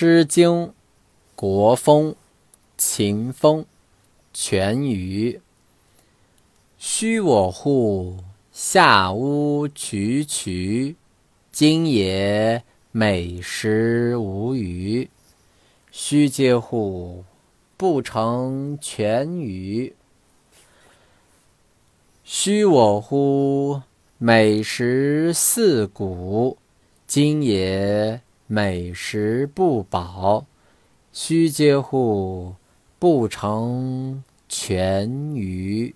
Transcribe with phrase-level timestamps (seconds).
[0.00, 0.66] 诗经·
[1.34, 2.12] 国风·
[2.76, 3.62] 秦风·
[4.32, 5.40] 全鱼。
[6.78, 8.18] 虚我乎！
[8.52, 10.94] 下屋渠渠，
[11.50, 15.10] 今也美食无余。
[15.90, 17.24] 须嗟乎！
[17.76, 19.92] 不成全鱼。
[22.22, 23.82] 虚我乎！
[24.18, 26.56] 美食四谷，
[27.08, 28.20] 今也。
[28.50, 30.46] 美食不饱，
[31.12, 32.54] 须嗟乎！
[32.98, 35.94] 不成全鱼。